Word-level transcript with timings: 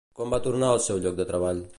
Quan 0.19 0.31
va 0.35 0.39
tornar 0.47 0.71
al 0.77 0.81
seu 0.87 1.03
lloc 1.05 1.19
de 1.21 1.29
treball? 1.33 1.63